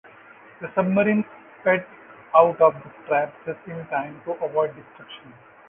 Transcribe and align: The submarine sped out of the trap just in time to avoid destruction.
The 0.61 0.71
submarine 0.73 1.23
sped 1.61 1.85
out 2.35 2.59
of 2.59 2.73
the 2.73 2.89
trap 3.07 3.35
just 3.45 3.59
in 3.67 3.85
time 3.89 4.19
to 4.25 4.31
avoid 4.43 4.75
destruction. 4.75 5.31